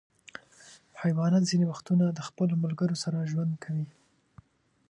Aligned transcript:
حیوانات 1.01 1.43
ځینې 1.51 1.65
وختونه 1.67 2.05
د 2.11 2.19
خپلو 2.27 2.53
ملګرو 2.63 2.95
سره 3.03 3.27
ژوند 3.31 3.53
کوي. 3.63 3.87